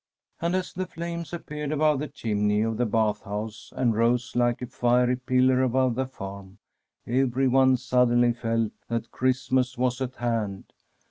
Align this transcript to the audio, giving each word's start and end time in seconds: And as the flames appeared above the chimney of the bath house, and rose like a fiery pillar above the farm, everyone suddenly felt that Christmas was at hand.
And 0.41 0.55
as 0.55 0.73
the 0.73 0.87
flames 0.87 1.31
appeared 1.31 1.71
above 1.71 1.99
the 1.99 2.07
chimney 2.07 2.61
of 2.61 2.77
the 2.77 2.87
bath 2.87 3.21
house, 3.21 3.71
and 3.75 3.95
rose 3.95 4.35
like 4.35 4.59
a 4.63 4.65
fiery 4.65 5.15
pillar 5.15 5.61
above 5.61 5.93
the 5.93 6.07
farm, 6.07 6.57
everyone 7.05 7.77
suddenly 7.77 8.33
felt 8.33 8.71
that 8.87 9.11
Christmas 9.11 9.77
was 9.77 10.01
at 10.01 10.15
hand. 10.15 10.73